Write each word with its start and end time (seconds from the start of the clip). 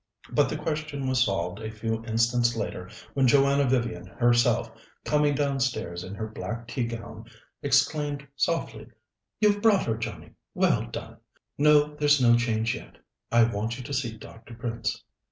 But 0.31 0.49
the 0.49 0.57
question 0.57 1.07
was 1.07 1.23
solved 1.25 1.59
a 1.59 1.69
few 1.69 2.03
instants 2.05 2.55
later, 2.55 2.89
when 3.13 3.27
Joanna 3.27 3.65
Vivian 3.69 4.07
herself, 4.07 4.71
coming 5.05 5.35
downstairs 5.35 6.03
in 6.03 6.15
her 6.15 6.25
black 6.27 6.67
tea 6.67 6.85
gown, 6.87 7.25
exclaimed 7.61 8.27
softly: 8.35 8.87
"You've 9.39 9.61
brought 9.61 9.85
her, 9.85 9.95
Johnnie! 9.97 10.33
Well 10.55 10.87
done! 10.87 11.17
No; 11.55 11.93
there's 11.97 12.19
no 12.19 12.35
change 12.35 12.73
yet. 12.73 12.97
I 13.31 13.43
want 13.43 13.77
you 13.77 13.83
to 13.83 13.93
see 13.93 14.17
Dr. 14.17 14.55
Prince." 14.55 15.03